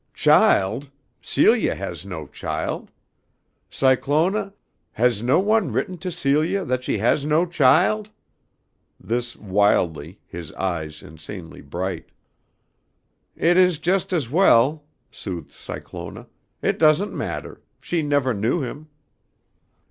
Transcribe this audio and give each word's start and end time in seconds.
Child! 0.15 0.89
Celia 1.21 1.75
has 1.75 2.07
no 2.07 2.25
child. 2.25 2.89
Cyclona, 3.69 4.51
has 4.93 5.21
no 5.21 5.39
one 5.39 5.71
written 5.71 5.95
to 5.99 6.09
Celia 6.11 6.65
that 6.65 6.83
she 6.83 6.97
has 6.97 7.23
no 7.23 7.45
child?" 7.45 8.09
This 8.99 9.35
wildly, 9.35 10.19
his 10.25 10.51
eyes 10.53 11.03
insanely 11.03 11.61
bright. 11.61 12.09
"It 13.35 13.57
is 13.57 13.77
just 13.77 14.11
as 14.11 14.27
well," 14.27 14.85
soothed 15.11 15.51
Cyclona. 15.51 16.25
"It 16.63 16.79
doesn't 16.79 17.13
matter. 17.13 17.61
She 17.79 18.01
never 18.01 18.33
knew 18.33 18.61
him." 18.63 18.87